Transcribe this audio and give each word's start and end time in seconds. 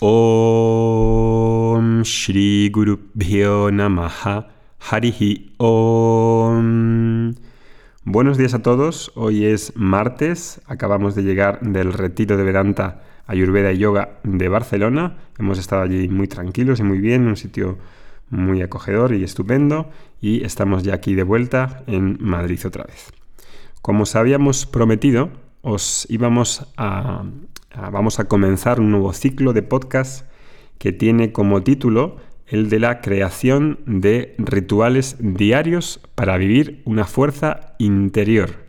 Om 0.00 2.04
Shri 2.04 2.70
Guru 2.70 3.10
Namaha 3.72 4.46
Harihi 4.78 5.54
Om. 5.58 7.34
Buenos 8.04 8.38
días 8.38 8.54
a 8.54 8.62
todos. 8.62 9.10
Hoy 9.16 9.46
es 9.46 9.72
martes. 9.74 10.60
Acabamos 10.66 11.16
de 11.16 11.24
llegar 11.24 11.58
del 11.62 11.92
retiro 11.92 12.36
de 12.36 12.44
Vedanta 12.44 13.02
Ayurveda 13.26 13.72
y 13.72 13.78
Yoga 13.78 14.20
de 14.22 14.48
Barcelona. 14.48 15.16
Hemos 15.36 15.58
estado 15.58 15.82
allí 15.82 16.08
muy 16.08 16.28
tranquilos 16.28 16.78
y 16.78 16.84
muy 16.84 17.00
bien, 17.00 17.22
en 17.22 17.28
un 17.30 17.36
sitio 17.36 17.76
muy 18.30 18.62
acogedor 18.62 19.14
y 19.14 19.24
estupendo. 19.24 19.90
Y 20.20 20.44
estamos 20.44 20.84
ya 20.84 20.94
aquí 20.94 21.16
de 21.16 21.24
vuelta 21.24 21.82
en 21.88 22.18
Madrid 22.20 22.60
otra 22.64 22.84
vez. 22.84 23.10
Como 23.82 24.04
os 24.04 24.14
habíamos 24.14 24.64
prometido, 24.64 25.30
os 25.62 26.06
íbamos 26.08 26.72
a, 26.76 27.24
vamos 27.74 28.18
a 28.18 28.24
comenzar 28.24 28.80
un 28.80 28.90
nuevo 28.90 29.12
ciclo 29.12 29.52
de 29.52 29.62
podcast 29.62 30.26
que 30.78 30.92
tiene 30.92 31.32
como 31.32 31.62
título 31.62 32.16
el 32.46 32.70
de 32.70 32.78
la 32.78 33.00
creación 33.00 33.80
de 33.84 34.34
rituales 34.38 35.16
diarios 35.18 36.00
para 36.14 36.38
vivir 36.38 36.82
una 36.86 37.04
fuerza 37.04 37.74
interior. 37.78 38.66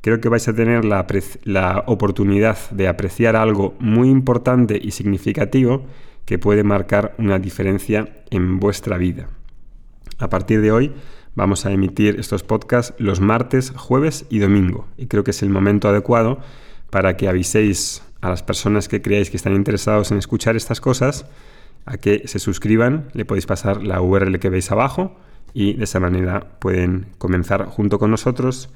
Creo 0.00 0.20
que 0.20 0.28
vais 0.28 0.48
a 0.48 0.54
tener 0.54 0.84
la, 0.84 1.06
la, 1.44 1.84
oportunidad 1.86 2.58
de 2.70 2.88
apreciar 2.88 3.36
algo 3.36 3.76
muy 3.78 4.10
importante 4.10 4.80
y 4.82 4.90
significativo 4.90 5.84
que 6.24 6.40
puede 6.40 6.64
marcar 6.64 7.14
una 7.18 7.38
diferencia 7.38 8.24
en 8.30 8.58
vuestra 8.58 8.98
vida. 8.98 9.28
A 10.18 10.28
partir 10.28 10.60
de 10.60 10.72
hoy 10.72 10.92
vamos 11.36 11.64
a 11.64 11.70
emitir 11.70 12.18
estos 12.18 12.42
podcasts 12.42 12.94
los 12.98 13.20
martes, 13.20 13.70
jueves 13.76 14.26
y 14.28 14.40
domingo 14.40 14.88
y 14.96 15.06
creo 15.06 15.22
que 15.22 15.30
es 15.30 15.42
el 15.42 15.50
momento 15.50 15.88
adecuado 15.88 16.40
para 16.90 17.16
que 17.16 17.28
aviséis 17.28 18.02
a 18.22 18.30
las 18.30 18.42
personas 18.42 18.88
que 18.88 19.02
creáis 19.02 19.28
que 19.30 19.36
están 19.36 19.54
interesados 19.54 20.10
en 20.10 20.18
escuchar 20.18 20.56
estas 20.56 20.80
cosas 20.80 21.26
a 21.84 21.98
que 21.98 22.26
se 22.26 22.38
suscriban, 22.38 23.08
le 23.12 23.24
podéis 23.24 23.46
pasar 23.46 23.82
la 23.82 24.00
URL 24.00 24.38
que 24.38 24.48
veis 24.48 24.70
abajo 24.70 25.16
y 25.52 25.74
de 25.74 25.84
esa 25.84 26.00
manera 26.00 26.46
pueden 26.60 27.06
comenzar 27.18 27.66
junto 27.66 27.98
con 27.98 28.10
nosotros 28.10 28.70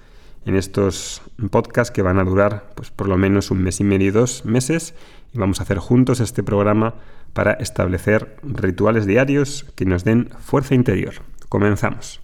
en 0.44 0.56
estos 0.56 1.22
podcasts 1.50 1.92
que 1.92 2.02
van 2.02 2.18
a 2.18 2.24
durar 2.24 2.72
pues 2.74 2.90
por 2.90 3.08
lo 3.08 3.16
menos 3.16 3.50
un 3.50 3.62
mes 3.62 3.80
y 3.80 3.84
medio, 3.84 4.12
dos 4.12 4.44
meses 4.44 4.94
y 5.32 5.38
vamos 5.38 5.60
a 5.60 5.62
hacer 5.62 5.78
juntos 5.78 6.20
este 6.20 6.42
programa 6.42 6.94
para 7.32 7.52
establecer 7.52 8.36
rituales 8.42 9.06
diarios 9.06 9.64
que 9.76 9.84
nos 9.84 10.04
den 10.04 10.30
fuerza 10.40 10.74
interior. 10.74 11.14
Comenzamos. 11.48 12.20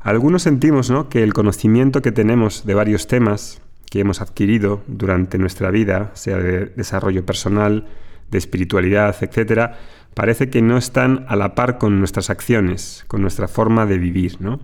Algunos 0.00 0.42
sentimos 0.42 0.90
¿no? 0.90 1.08
que 1.08 1.22
el 1.22 1.32
conocimiento 1.32 2.02
que 2.02 2.12
tenemos 2.12 2.66
de 2.66 2.74
varios 2.74 3.06
temas 3.06 3.62
que 3.92 4.00
hemos 4.00 4.22
adquirido 4.22 4.82
durante 4.86 5.36
nuestra 5.36 5.70
vida, 5.70 6.12
sea 6.14 6.38
de 6.38 6.64
desarrollo 6.64 7.26
personal, 7.26 7.88
de 8.30 8.38
espiritualidad, 8.38 9.14
etc., 9.20 9.72
parece 10.14 10.48
que 10.48 10.62
no 10.62 10.78
están 10.78 11.26
a 11.28 11.36
la 11.36 11.54
par 11.54 11.76
con 11.76 11.98
nuestras 11.98 12.30
acciones, 12.30 13.04
con 13.06 13.20
nuestra 13.20 13.48
forma 13.48 13.84
de 13.84 13.98
vivir, 13.98 14.40
¿no? 14.40 14.60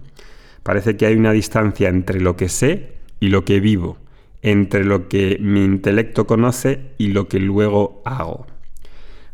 Parece 0.63 0.97
que 0.97 1.05
hay 1.05 1.15
una 1.15 1.33
distancia 1.33 1.91
entre 1.91 2.23
lo 2.23 2.37
que 2.37 2.49
sé 2.49 2.95
y 3.21 3.29
lo 3.29 3.45
que 3.45 3.61
vivo, 3.61 3.99
entre 4.41 4.83
lo 4.83 5.09
que 5.09 5.37
mi 5.43 5.63
intelecto 5.63 6.27
conoce 6.27 6.93
y 6.97 7.09
lo 7.09 7.29
que 7.29 7.39
luego 7.39 8.01
hago. 8.07 8.47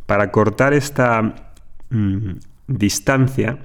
Para 0.06 0.32
cortar 0.32 0.74
esta 0.74 1.52
mm, 1.90 2.30
distancia 2.66 3.58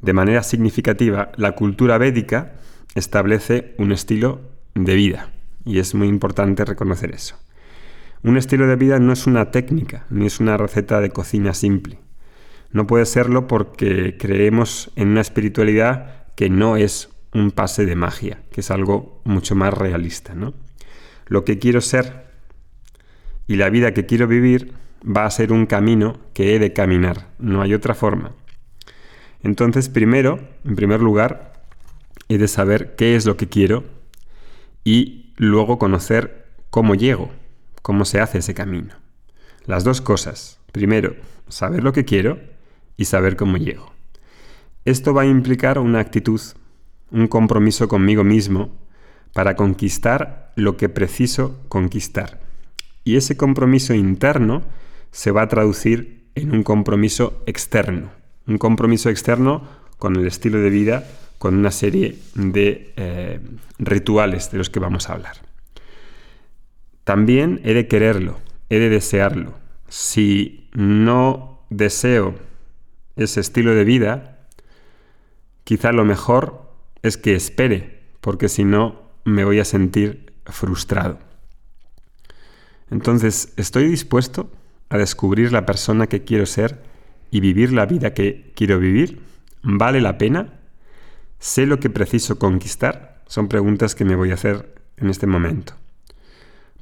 de 0.00 0.12
manera 0.12 0.44
significativa, 0.44 1.32
la 1.34 1.56
cultura 1.56 1.98
védica 1.98 2.52
establece 2.94 3.74
un 3.78 3.90
estilo 3.90 4.45
de 4.84 4.94
vida. 4.94 5.30
Y 5.64 5.78
es 5.78 5.94
muy 5.94 6.08
importante 6.08 6.64
reconocer 6.64 7.12
eso. 7.14 7.36
Un 8.22 8.36
estilo 8.36 8.66
de 8.66 8.76
vida 8.76 8.98
no 8.98 9.12
es 9.12 9.26
una 9.26 9.50
técnica, 9.50 10.06
ni 10.10 10.26
es 10.26 10.40
una 10.40 10.56
receta 10.56 11.00
de 11.00 11.10
cocina 11.10 11.54
simple. 11.54 11.98
No 12.72 12.86
puede 12.86 13.06
serlo 13.06 13.46
porque 13.46 14.16
creemos 14.18 14.90
en 14.96 15.08
una 15.08 15.20
espiritualidad 15.20 16.26
que 16.34 16.50
no 16.50 16.76
es 16.76 17.10
un 17.32 17.50
pase 17.50 17.86
de 17.86 17.96
magia, 17.96 18.42
que 18.50 18.60
es 18.60 18.70
algo 18.70 19.20
mucho 19.24 19.54
más 19.54 19.72
realista. 19.72 20.34
¿no? 20.34 20.54
Lo 21.26 21.44
que 21.44 21.58
quiero 21.58 21.80
ser 21.80 22.26
y 23.46 23.56
la 23.56 23.70
vida 23.70 23.94
que 23.94 24.06
quiero 24.06 24.26
vivir 24.26 24.72
va 25.04 25.24
a 25.24 25.30
ser 25.30 25.52
un 25.52 25.66
camino 25.66 26.18
que 26.34 26.54
he 26.54 26.58
de 26.58 26.72
caminar, 26.72 27.28
no 27.38 27.62
hay 27.62 27.74
otra 27.74 27.94
forma. 27.94 28.32
Entonces, 29.42 29.88
primero, 29.88 30.40
en 30.64 30.74
primer 30.74 31.00
lugar, 31.00 31.52
he 32.28 32.38
de 32.38 32.48
saber 32.48 32.96
qué 32.96 33.14
es 33.14 33.26
lo 33.26 33.36
que 33.36 33.48
quiero 33.48 33.84
y 34.86 35.32
luego 35.36 35.80
conocer 35.80 36.46
cómo 36.70 36.94
llego, 36.94 37.32
cómo 37.82 38.04
se 38.04 38.20
hace 38.20 38.38
ese 38.38 38.54
camino. 38.54 38.94
Las 39.64 39.82
dos 39.82 40.00
cosas. 40.00 40.60
Primero, 40.70 41.16
saber 41.48 41.82
lo 41.82 41.92
que 41.92 42.04
quiero 42.04 42.38
y 42.96 43.06
saber 43.06 43.34
cómo 43.34 43.56
llego. 43.56 43.92
Esto 44.84 45.12
va 45.12 45.22
a 45.22 45.26
implicar 45.26 45.80
una 45.80 45.98
actitud, 45.98 46.40
un 47.10 47.26
compromiso 47.26 47.88
conmigo 47.88 48.22
mismo 48.22 48.70
para 49.32 49.56
conquistar 49.56 50.52
lo 50.54 50.76
que 50.76 50.88
preciso 50.88 51.58
conquistar. 51.68 52.40
Y 53.02 53.16
ese 53.16 53.36
compromiso 53.36 53.92
interno 53.92 54.62
se 55.10 55.32
va 55.32 55.42
a 55.42 55.48
traducir 55.48 56.28
en 56.36 56.52
un 56.54 56.62
compromiso 56.62 57.42
externo. 57.46 58.12
Un 58.46 58.58
compromiso 58.58 59.10
externo 59.10 59.64
con 59.98 60.14
el 60.14 60.28
estilo 60.28 60.60
de 60.60 60.70
vida 60.70 61.08
con 61.38 61.56
una 61.56 61.70
serie 61.70 62.18
de 62.34 62.92
eh, 62.96 63.40
rituales 63.78 64.50
de 64.50 64.58
los 64.58 64.70
que 64.70 64.80
vamos 64.80 65.08
a 65.08 65.14
hablar. 65.14 65.36
También 67.04 67.60
he 67.64 67.74
de 67.74 67.86
quererlo, 67.86 68.38
he 68.68 68.78
de 68.78 68.88
desearlo. 68.88 69.54
Si 69.88 70.68
no 70.72 71.64
deseo 71.70 72.34
ese 73.16 73.40
estilo 73.40 73.74
de 73.74 73.84
vida, 73.84 74.38
quizá 75.64 75.92
lo 75.92 76.04
mejor 76.04 76.72
es 77.02 77.16
que 77.16 77.34
espere, 77.34 78.02
porque 78.20 78.48
si 78.48 78.64
no 78.64 79.02
me 79.24 79.44
voy 79.44 79.60
a 79.60 79.64
sentir 79.64 80.32
frustrado. 80.46 81.18
Entonces, 82.90 83.52
¿estoy 83.56 83.88
dispuesto 83.88 84.50
a 84.88 84.98
descubrir 84.98 85.52
la 85.52 85.66
persona 85.66 86.06
que 86.06 86.24
quiero 86.24 86.46
ser 86.46 86.82
y 87.30 87.40
vivir 87.40 87.72
la 87.72 87.86
vida 87.86 88.14
que 88.14 88.52
quiero 88.54 88.78
vivir? 88.78 89.20
¿Vale 89.62 90.00
la 90.00 90.18
pena? 90.18 90.60
¿Sé 91.38 91.66
lo 91.66 91.80
que 91.80 91.90
preciso 91.90 92.38
conquistar? 92.38 93.22
Son 93.26 93.48
preguntas 93.48 93.94
que 93.94 94.04
me 94.04 94.16
voy 94.16 94.30
a 94.30 94.34
hacer 94.34 94.74
en 94.96 95.10
este 95.10 95.26
momento. 95.26 95.74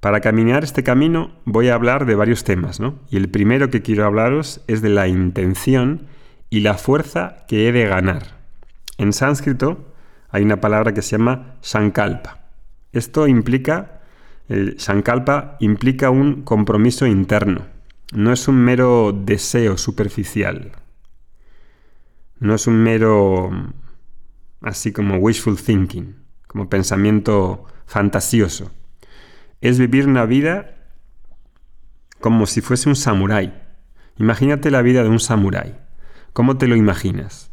Para 0.00 0.20
caminar 0.20 0.65
este 0.65 0.82
camino 0.82 1.32
voy 1.44 1.69
a 1.69 1.75
hablar 1.75 2.04
de 2.04 2.15
varios 2.15 2.44
temas, 2.44 2.78
¿no? 2.78 2.98
Y 3.10 3.16
el 3.16 3.31
primero 3.31 3.70
que 3.70 3.82
quiero 3.82 4.04
hablaros 4.04 4.60
es 4.66 4.82
de 4.82 4.91
la 4.91 5.09
intención 5.09 6.06
y 6.50 6.60
la 6.60 6.75
fuerza 6.75 7.44
que 7.48 7.69
he 7.69 7.72
de 7.72 7.87
ganar. 7.87 8.37
En 8.98 9.12
sánscrito 9.12 9.93
hay 10.28 10.43
una 10.43 10.60
palabra 10.60 10.93
que 10.93 11.03
se 11.03 11.12
llama 11.12 11.56
sankalpa. 11.62 12.41
Esto 12.93 13.26
implica, 13.26 14.03
el 14.48 14.76
implica 15.60 16.10
un 16.10 16.43
compromiso 16.43 17.06
interno. 17.06 17.66
No 18.12 18.32
es 18.32 18.47
un 18.47 18.56
mero 18.56 19.12
deseo 19.12 19.78
superficial. 19.78 20.72
No 22.38 22.54
es 22.54 22.66
un 22.66 22.82
mero 22.82 23.50
así 24.64 24.92
como 24.92 25.19
wishful 25.19 25.56
thinking, 25.56 26.16
como 26.47 26.69
pensamiento 26.69 27.66
fantasioso. 27.86 28.72
Es 29.60 29.78
vivir 29.78 30.08
una 30.08 30.25
vida 30.25 30.75
como 32.20 32.47
si 32.47 32.60
fuese 32.60 32.88
un 32.88 32.97
samurái. 32.97 33.52
Imagínate 34.19 34.70
la 34.70 34.82
vida 34.82 35.02
de 35.02 35.10
un 35.10 35.20
samurái. 35.20 35.76
¿Cómo 36.32 36.56
te 36.56 36.66
lo 36.66 36.76
imaginas? 36.76 37.50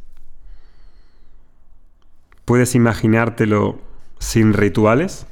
¿Puedes 2.46 2.74
imaginártelo 2.76 3.82
sin 4.20 4.54
rituales? 4.54 5.28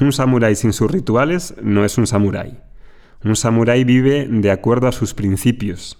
Un 0.00 0.12
samurái 0.12 0.56
sin 0.56 0.72
sus 0.72 0.90
rituales 0.90 1.54
no 1.62 1.84
es 1.84 1.96
un 1.96 2.06
samurái. 2.06 2.60
Un 3.22 3.36
samurái 3.36 3.84
vive 3.84 4.26
de 4.28 4.50
acuerdo 4.50 4.88
a 4.88 4.92
sus 4.92 5.14
principios. 5.14 5.98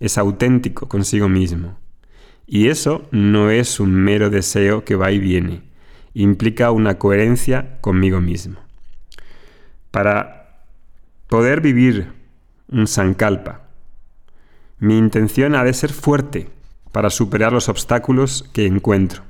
Es 0.00 0.16
auténtico 0.18 0.88
consigo 0.88 1.28
mismo. 1.28 1.81
Y 2.46 2.68
eso 2.68 3.08
no 3.10 3.50
es 3.50 3.80
un 3.80 3.94
mero 3.94 4.30
deseo 4.30 4.84
que 4.84 4.96
va 4.96 5.12
y 5.12 5.18
viene, 5.18 5.62
implica 6.14 6.70
una 6.70 6.98
coherencia 6.98 7.78
conmigo 7.80 8.20
mismo. 8.20 8.58
Para 9.90 10.64
poder 11.28 11.60
vivir 11.60 12.12
un 12.68 12.86
sankalpa, 12.86 13.62
mi 14.78 14.98
intención 14.98 15.54
ha 15.54 15.64
de 15.64 15.74
ser 15.74 15.92
fuerte 15.92 16.50
para 16.90 17.10
superar 17.10 17.52
los 17.52 17.68
obstáculos 17.68 18.48
que 18.52 18.66
encuentro. 18.66 19.22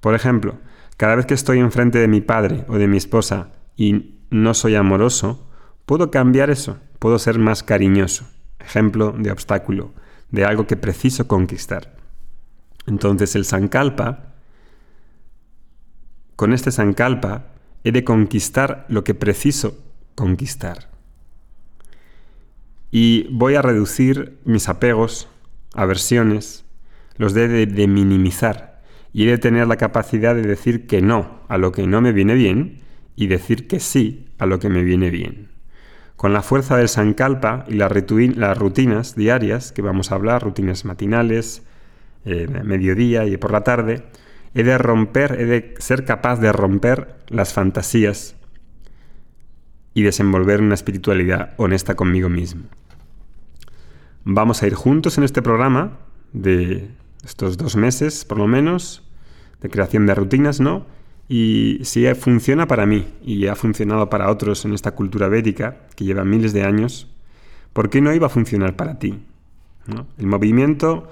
Por 0.00 0.14
ejemplo, 0.14 0.58
cada 0.96 1.14
vez 1.14 1.26
que 1.26 1.34
estoy 1.34 1.58
enfrente 1.58 1.98
de 1.98 2.08
mi 2.08 2.20
padre 2.20 2.64
o 2.68 2.78
de 2.78 2.88
mi 2.88 2.96
esposa 2.96 3.52
y 3.76 4.20
no 4.30 4.54
soy 4.54 4.74
amoroso, 4.74 5.46
puedo 5.84 6.10
cambiar 6.10 6.50
eso, 6.50 6.78
puedo 6.98 7.18
ser 7.18 7.38
más 7.38 7.62
cariñoso. 7.62 8.26
Ejemplo 8.58 9.14
de 9.16 9.30
obstáculo, 9.30 9.94
de 10.30 10.44
algo 10.44 10.66
que 10.66 10.76
preciso 10.76 11.28
conquistar. 11.28 11.95
Entonces 12.86 13.34
el 13.34 13.44
Sankalpa, 13.44 14.34
con 16.36 16.52
este 16.52 16.70
Sankalpa, 16.70 17.46
he 17.84 17.92
de 17.92 18.04
conquistar 18.04 18.86
lo 18.88 19.04
que 19.04 19.14
preciso 19.14 19.78
conquistar. 20.14 20.90
y 22.90 23.26
voy 23.30 23.56
a 23.56 23.62
reducir 23.62 24.38
mis 24.44 24.68
apegos, 24.68 25.28
aversiones, 25.74 26.64
los 27.16 27.34
de, 27.34 27.66
de, 27.66 27.86
minimizar 27.88 28.80
y 29.12 29.26
de 29.26 29.38
tener 29.38 29.66
la 29.66 29.76
capacidad 29.76 30.34
de 30.34 30.42
decir 30.42 30.86
que 30.86 31.02
no 31.02 31.40
a 31.48 31.58
lo 31.58 31.72
que 31.72 31.86
no 31.86 32.00
me 32.00 32.12
viene 32.12 32.34
bien 32.34 32.80
y 33.16 33.26
decir 33.26 33.66
que 33.66 33.80
sí 33.80 34.28
a 34.38 34.46
lo 34.46 34.58
que 34.60 34.68
me 34.68 34.82
viene 34.82 35.10
bien. 35.10 35.48
Con 36.16 36.32
la 36.32 36.42
fuerza 36.42 36.76
del 36.76 36.88
Sankalpa 36.88 37.64
y 37.68 37.74
las 37.74 37.90
rutinas 38.58 39.16
diarias 39.16 39.72
que 39.72 39.82
vamos 39.82 40.10
a 40.10 40.14
hablar, 40.14 40.42
rutinas 40.42 40.84
matinales, 40.84 41.62
eh, 42.26 42.48
mediodía 42.64 43.24
y 43.24 43.36
por 43.36 43.52
la 43.52 43.62
tarde, 43.62 44.02
he 44.52 44.64
de 44.64 44.76
romper, 44.78 45.36
he 45.40 45.44
de 45.44 45.74
ser 45.78 46.04
capaz 46.04 46.40
de 46.40 46.50
romper 46.50 47.14
las 47.28 47.52
fantasías 47.52 48.34
y 49.94 50.02
desenvolver 50.02 50.60
una 50.60 50.74
espiritualidad 50.74 51.54
honesta 51.56 51.94
conmigo 51.94 52.28
mismo. 52.28 52.64
Vamos 54.24 54.60
a 54.60 54.66
ir 54.66 54.74
juntos 54.74 55.18
en 55.18 55.24
este 55.24 55.40
programa 55.40 55.98
de 56.32 56.90
estos 57.24 57.56
dos 57.56 57.76
meses, 57.76 58.24
por 58.24 58.38
lo 58.38 58.48
menos, 58.48 59.08
de 59.60 59.70
creación 59.70 60.06
de 60.06 60.14
rutinas, 60.16 60.58
¿no? 60.58 60.84
Y 61.28 61.78
si 61.84 62.12
funciona 62.14 62.66
para 62.66 62.86
mí 62.86 63.06
y 63.22 63.46
ha 63.46 63.54
funcionado 63.54 64.10
para 64.10 64.30
otros 64.30 64.64
en 64.64 64.74
esta 64.74 64.96
cultura 64.96 65.28
védica, 65.28 65.76
que 65.94 66.04
lleva 66.04 66.24
miles 66.24 66.52
de 66.52 66.64
años, 66.64 67.08
¿por 67.72 67.88
qué 67.88 68.00
no 68.00 68.12
iba 68.12 68.26
a 68.26 68.30
funcionar 68.30 68.74
para 68.74 68.98
ti? 68.98 69.20
El 70.18 70.26
movimiento 70.26 71.08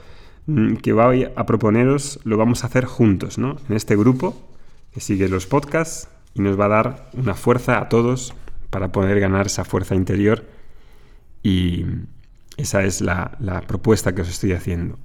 que 0.83 0.93
voy 0.93 1.27
a 1.37 1.47
proponeros 1.47 2.21
lo 2.25 2.37
vamos 2.37 2.65
a 2.65 2.67
hacer 2.67 2.85
juntos, 2.85 3.39
¿no? 3.39 3.57
En 3.69 3.77
este 3.77 3.97
grupo 3.97 4.37
que 4.93 5.01
sigue 5.01 5.29
los 5.29 5.47
podcasts 5.47 6.09
y 6.35 6.43
nos 6.43 6.59
va 6.59 6.67
a 6.67 6.69
dar 6.69 7.11
una 7.15 7.35
fuerza 7.35 7.81
a 7.81 7.89
todos 7.89 8.35
para 8.71 8.93
poder 8.93 9.21
ganar 9.21 9.47
esa 9.47 9.65
fuerza 9.65 9.95
interior 9.95 10.45
y 11.43 11.85
esa 12.57 12.85
es 12.85 13.01
la, 13.01 13.37
la 13.41 13.61
propuesta 13.63 14.15
que 14.15 14.23
os 14.23 14.29
estoy 14.29 14.53
haciendo. 14.53 14.99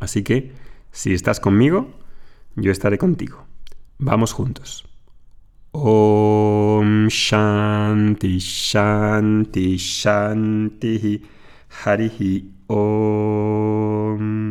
Así 0.00 0.22
que, 0.22 0.52
si 0.90 1.12
estás 1.12 1.40
conmigo, 1.40 1.90
yo 2.56 2.70
estaré 2.72 2.98
contigo. 2.98 3.44
Vamos 3.98 4.32
juntos. 4.32 4.86
Om 5.72 7.08
Shanti 7.08 8.38
Shanti 8.38 9.76
Shanti 9.76 11.22
Harihi 11.84 12.50
Om 12.68 13.73
um, 14.14 14.43